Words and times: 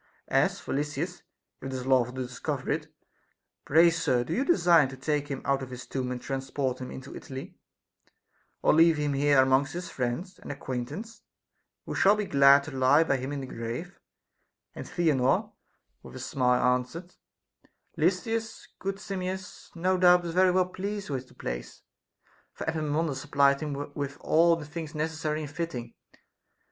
As 0.29 0.59
for 0.59 0.73
Lysis 0.73 1.21
(if 1.61 1.67
it 1.67 1.73
is 1.73 1.85
lawful 1.85 2.15
to 2.15 2.23
discover 2.25 2.71
it), 2.71 2.91
pray, 3.65 3.91
sir, 3.91 4.23
do 4.23 4.33
you 4.33 4.43
design 4.43 4.87
to 4.87 4.97
take 4.97 5.27
him 5.27 5.43
out 5.45 5.61
of 5.61 5.69
his 5.69 5.85
tomb 5.85 6.11
and 6.11 6.19
transport 6.19 6.81
him 6.81 6.89
into 6.89 7.15
Italy, 7.15 7.55
or 8.63 8.73
leave 8.73 8.97
him 8.97 9.13
here 9.13 9.39
amongst 9.39 9.73
his 9.73 9.91
friends 9.91 10.39
and 10.39 10.51
acquaintance, 10.51 11.21
who 11.85 11.93
shall 11.93 12.15
be 12.15 12.25
glad 12.25 12.63
to 12.63 12.71
lie 12.71 13.03
by 13.03 13.17
him 13.17 13.31
in 13.31 13.41
the 13.41 13.45
grave 13.45 13.99
\ 14.37 14.73
And 14.73 14.87
Theanor 14.87 15.51
with 16.01 16.15
a 16.15 16.19
smile 16.19 16.73
answered: 16.77 17.13
Lysis, 17.95 18.69
good 18.79 18.95
Simmias, 18.99 19.69
no 19.75 19.99
doubt 19.99 20.25
is 20.25 20.33
very 20.33 20.49
well 20.49 20.65
pleased 20.69 21.11
with 21.11 21.27
the 21.27 21.35
place, 21.35 21.83
for 22.53 22.67
Epaminondas 22.67 23.21
supplied 23.21 23.59
him 23.61 23.93
with 23.93 24.17
all 24.21 24.59
things 24.63 24.95
necessary 24.95 25.41
and 25.43 25.51
fitting. 25.51 25.93